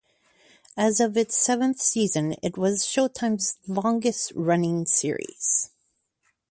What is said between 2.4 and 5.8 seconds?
it was Showtime's longest-running series.